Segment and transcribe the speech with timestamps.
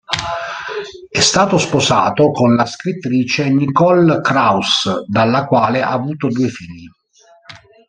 [1.09, 6.89] È stato sposato con la scrittrice Nicole Krauss, dalla quale ha avuto due figli.